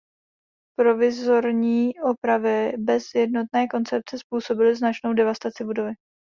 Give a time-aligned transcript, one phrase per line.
[0.79, 5.91] Provizorní opravy bez jednotné koncepce způsobily značnou devastaci budovy.